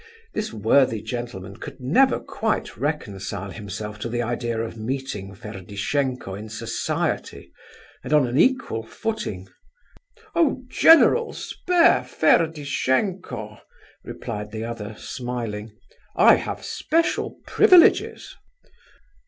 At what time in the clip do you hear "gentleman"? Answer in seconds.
0.99-1.57